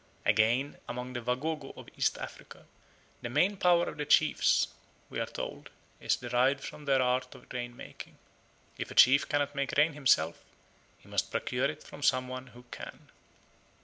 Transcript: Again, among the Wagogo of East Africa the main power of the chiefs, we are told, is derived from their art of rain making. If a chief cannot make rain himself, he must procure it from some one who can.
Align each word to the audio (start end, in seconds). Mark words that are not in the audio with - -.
Again, 0.25 0.77
among 0.89 1.13
the 1.13 1.21
Wagogo 1.21 1.77
of 1.77 1.87
East 1.95 2.17
Africa 2.17 2.65
the 3.21 3.29
main 3.29 3.55
power 3.55 3.85
of 3.87 3.97
the 3.97 4.05
chiefs, 4.07 4.69
we 5.11 5.19
are 5.19 5.27
told, 5.27 5.69
is 5.99 6.15
derived 6.15 6.63
from 6.63 6.85
their 6.85 7.03
art 7.03 7.35
of 7.35 7.45
rain 7.53 7.75
making. 7.77 8.17
If 8.79 8.89
a 8.89 8.95
chief 8.95 9.29
cannot 9.29 9.53
make 9.53 9.73
rain 9.77 9.93
himself, 9.93 10.43
he 10.97 11.07
must 11.07 11.29
procure 11.29 11.65
it 11.69 11.83
from 11.83 12.01
some 12.01 12.27
one 12.27 12.47
who 12.47 12.63
can. 12.71 13.11